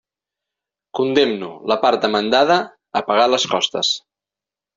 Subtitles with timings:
[0.99, 2.57] Condemno la part demandada
[3.01, 3.93] a pagar les costes.